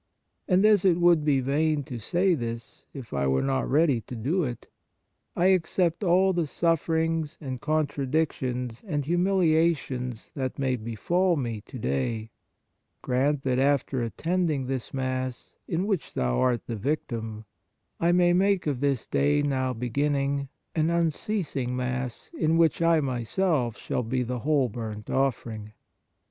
And 0.47 0.65
as 0.65 0.83
it 0.83 0.97
would 0.97 1.23
be 1.23 1.41
vain 1.41 1.83
to 1.83 1.99
say 1.99 2.33
this, 2.33 2.87
if 2.91 3.13
I 3.13 3.27
were 3.27 3.43
not 3.43 3.69
ready 3.69 4.01
to 4.07 4.15
do 4.15 4.43
it, 4.43 4.67
I 5.35 5.45
accept 5.53 6.03
all 6.03 6.33
the 6.33 6.47
sufferings, 6.47 7.37
and 7.39 7.61
contradictions, 7.61 8.83
and 8.87 9.05
humiliations 9.05 10.31
that 10.33 10.57
may 10.57 10.75
befall 10.75 11.35
me 11.35 11.61
to 11.67 11.77
day; 11.77 12.31
grant 13.03 13.43
that 13.43 13.59
after 13.59 14.01
attending 14.01 14.65
this 14.65 14.91
Mass, 14.91 15.55
in 15.67 15.85
which 15.85 16.15
Thou 16.15 16.39
art 16.39 16.65
the 16.65 16.75
Victim, 16.77 17.45
I 17.99 18.11
may 18.11 18.33
make 18.33 18.65
of 18.65 18.79
this 18.79 19.05
day 19.05 19.43
now 19.43 19.71
beginning 19.71 20.49
an 20.73 20.89
unceasing 20.89 21.75
Mass 21.75 22.31
in 22.33 22.57
which 22.57 22.81
I 22.81 23.01
myself 23.01 23.77
shall 23.77 24.01
be 24.01 24.23
the 24.23 24.39
whole 24.39 24.67
burnt 24.67 25.11
offering." 25.11 25.73